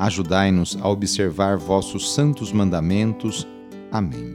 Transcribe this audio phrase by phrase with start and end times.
[0.00, 3.46] Ajudai-nos a observar vossos santos mandamentos.
[3.92, 4.34] Amém.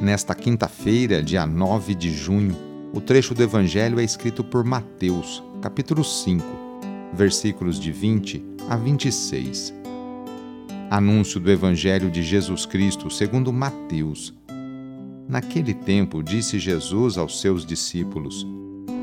[0.00, 2.56] Nesta quinta-feira, dia 9 de junho,
[2.92, 6.44] o trecho do Evangelho é escrito por Mateus, capítulo 5,
[7.12, 9.74] versículos de 20 a 26.
[10.90, 14.34] Anúncio do Evangelho de Jesus Cristo segundo Mateus.
[15.28, 18.44] Naquele tempo disse Jesus aos seus discípulos: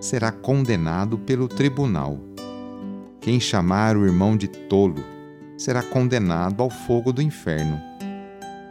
[0.00, 2.18] será condenado pelo tribunal.
[3.20, 5.04] Quem chamar o irmão de tolo
[5.58, 7.78] será condenado ao fogo do inferno.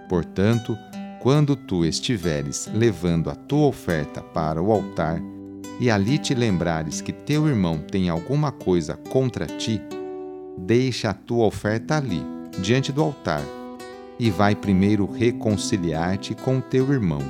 [0.09, 0.75] Portanto,
[1.19, 5.21] quando tu estiveres levando a tua oferta para o altar,
[5.79, 9.79] e ali te lembrares que teu irmão tem alguma coisa contra ti,
[10.57, 12.21] deixa a tua oferta ali,
[12.59, 13.43] diante do altar,
[14.17, 17.21] e vai primeiro reconciliar-te com teu irmão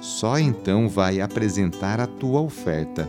[0.00, 3.08] só então vai apresentar a tua oferta.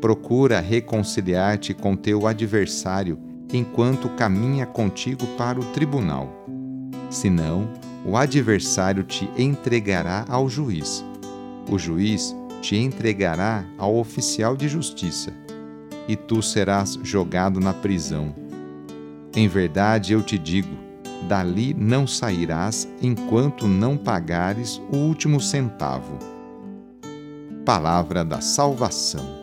[0.00, 3.18] Procura reconciliar-te com teu adversário
[3.52, 6.46] enquanto caminha contigo para o tribunal.
[7.10, 7.68] Senão,
[8.04, 11.04] o adversário te entregará ao juiz.
[11.70, 15.32] O juiz te entregará ao oficial de justiça,
[16.06, 18.34] e tu serás jogado na prisão.
[19.34, 20.76] Em verdade, eu te digo,
[21.28, 26.18] dali não sairás enquanto não pagares o último centavo.
[27.64, 29.40] Palavra da Salvação.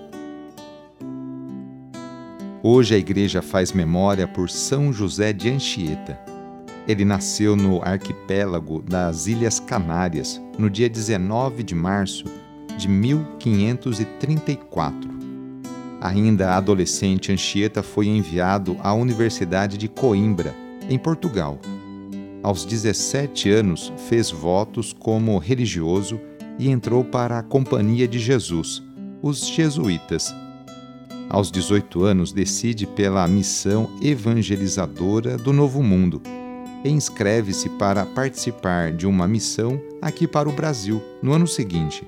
[2.64, 6.20] Hoje a igreja faz memória por São José de Anchieta.
[6.88, 12.26] Ele nasceu no arquipélago das Ilhas Canárias no dia 19 de março
[12.78, 15.18] de 1534.
[16.02, 21.60] Ainda adolescente, Anchieta foi enviado à Universidade de Coimbra em Portugal.
[22.44, 26.20] Aos 17 anos, fez votos como religioso
[26.58, 28.84] e entrou para a Companhia de Jesus,
[29.22, 30.34] os jesuítas.
[31.30, 36.22] Aos 18 anos, decide pela missão evangelizadora do Novo Mundo
[36.84, 42.08] e inscreve-se para participar de uma missão aqui para o Brasil no ano seguinte.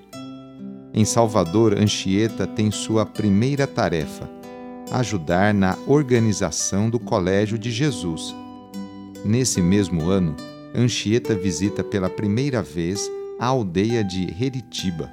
[0.93, 4.29] Em Salvador, Anchieta tem sua primeira tarefa:
[4.91, 8.33] ajudar na organização do Colégio de Jesus
[9.23, 10.35] Nesse mesmo ano,
[10.73, 15.11] Anchieta visita pela primeira vez a aldeia de Heritiba,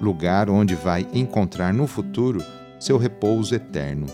[0.00, 2.42] lugar onde vai encontrar no futuro
[2.78, 4.06] seu repouso eterno.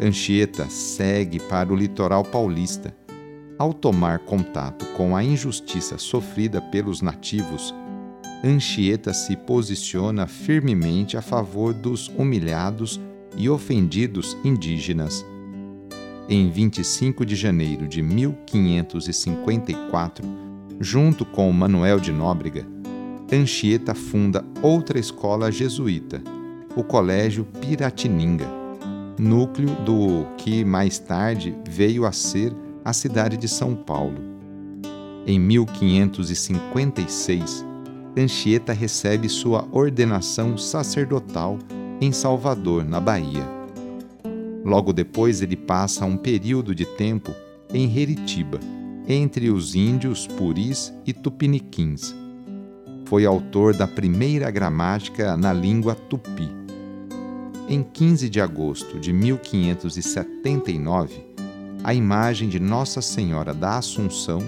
[0.00, 2.94] Anchieta segue para o litoral paulista.
[3.58, 7.74] Ao tomar contato com a injustiça sofrida pelos nativos,
[8.44, 13.00] Anchieta se posiciona firmemente a favor dos humilhados
[13.36, 15.24] e ofendidos indígenas
[16.28, 20.26] em 25 de janeiro de 1554,
[20.80, 22.66] junto com Manuel de Nóbrega,
[23.32, 26.22] Anchieta funda outra escola jesuíta,
[26.76, 28.46] o Colégio Piratininga,
[29.18, 32.54] núcleo do que mais tarde veio a ser
[32.84, 34.22] a cidade de São Paulo.
[35.26, 37.64] Em 1556,
[38.16, 41.58] Anchieta recebe sua ordenação sacerdotal
[42.00, 43.63] em Salvador, na Bahia.
[44.64, 47.34] Logo depois, ele passa um período de tempo
[47.72, 48.58] em Heritiba,
[49.06, 52.14] entre os índios puris e tupiniquins.
[53.04, 56.48] Foi autor da primeira gramática na língua tupi.
[57.68, 61.22] Em 15 de agosto de 1579,
[61.82, 64.38] a imagem de Nossa Senhora da Assunção,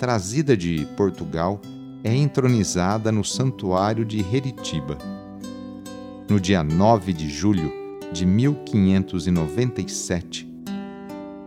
[0.00, 1.60] trazida de Portugal,
[2.02, 4.98] é entronizada no Santuário de Heritiba.
[6.28, 7.79] No dia 9 de julho
[8.12, 10.52] de 1597,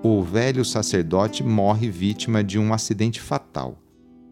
[0.01, 3.77] o velho sacerdote morre vítima de um acidente fatal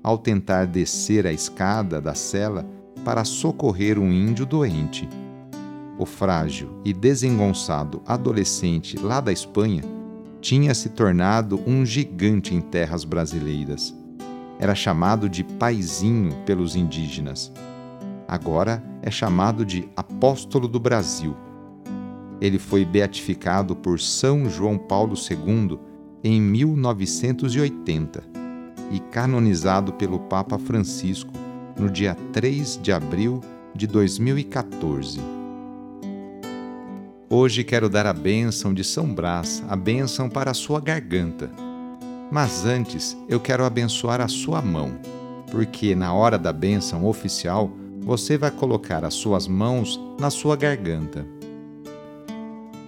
[0.04, 2.66] ao tentar descer a escada da cela
[3.04, 5.08] para socorrer um índio doente.
[5.98, 9.84] O frágil e desengonçado adolescente lá da Espanha
[10.40, 13.96] tinha se tornado um gigante em terras brasileiras.
[14.58, 17.52] Era chamado de paizinho pelos indígenas.
[18.28, 21.36] Agora é chamado de apóstolo do Brasil
[22.42, 25.80] ele foi beatificado por São João Paulo II
[26.24, 28.24] em 1980
[28.92, 31.32] e canonizado pelo Papa Francisco
[31.78, 33.40] no dia 3 de abril
[33.76, 35.22] de 2014.
[37.30, 41.50] Hoje quero dar a bênção de São Brás, a bênção para a sua garganta.
[42.30, 44.92] Mas antes eu quero abençoar a sua mão,
[45.50, 51.26] porque na hora da bênção oficial você vai colocar as suas mãos na sua garganta.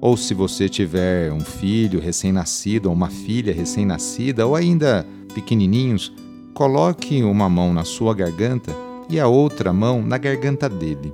[0.00, 6.12] ou se você tiver um filho recém-nascido ou uma filha recém-nascida ou ainda pequenininhos,
[6.54, 8.74] coloque uma mão na sua garganta
[9.08, 11.12] e a outra mão na garganta dele.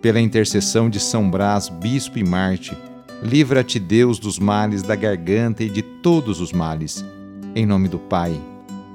[0.00, 2.76] Pela intercessão de São Brás, bispo e Marte,
[3.22, 7.04] livra-te Deus dos males da garganta e de todos os males.
[7.54, 8.38] Em nome do Pai,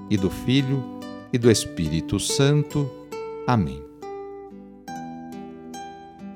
[0.09, 0.83] e do Filho,
[1.31, 2.89] e do Espírito Santo.
[3.47, 3.88] Amém.